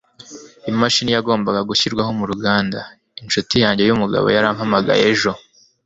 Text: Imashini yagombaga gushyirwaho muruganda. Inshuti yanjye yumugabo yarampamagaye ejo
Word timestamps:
Imashini 0.71 1.11
yagombaga 1.15 1.61
gushyirwaho 1.69 2.11
muruganda. 2.19 2.79
Inshuti 3.21 3.55
yanjye 3.63 3.83
yumugabo 3.83 4.27
yarampamagaye 4.35 5.03
ejo 5.13 5.31